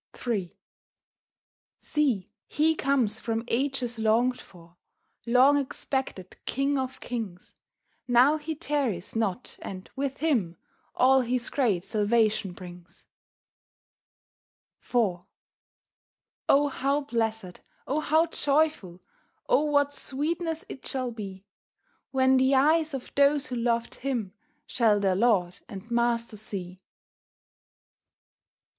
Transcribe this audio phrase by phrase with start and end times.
[0.25, 0.57] III
[1.79, 4.75] See He comes whom ages longed for—
[5.27, 7.55] Long expected King of kings—
[8.07, 10.57] Now He tarries not, and with Him
[10.95, 13.05] All His great salvation brings.
[14.81, 15.19] IV
[16.49, 17.61] O how blessed!
[17.85, 19.01] O how joyful!
[19.47, 21.45] O what sweetness it shall be!
[22.09, 24.33] When the eyes of those who loved Him
[24.65, 26.81] Shall their Lord and Master see.